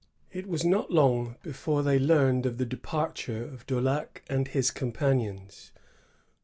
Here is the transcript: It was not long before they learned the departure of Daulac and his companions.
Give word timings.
It 0.31 0.47
was 0.47 0.65
not 0.65 0.89
long 0.89 1.35
before 1.43 1.83
they 1.83 1.99
learned 1.99 2.43
the 2.45 2.65
departure 2.65 3.43
of 3.45 3.67
Daulac 3.67 4.23
and 4.27 4.47
his 4.47 4.71
companions. 4.71 5.71